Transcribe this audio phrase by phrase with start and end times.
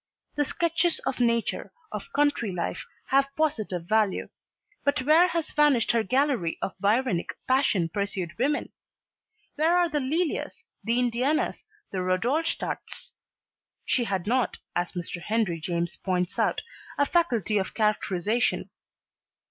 [0.33, 4.29] The sketches of nature, of country life, have positive value,
[4.83, 8.71] but where has vanished her gallery of Byronic passion pursued women?
[9.57, 13.11] Where are the Lelias, the Indianas, the Rudolstadts?
[13.85, 15.21] She had not, as Mr.
[15.21, 16.63] Henry James points out,
[16.97, 18.71] a faculty for characterization.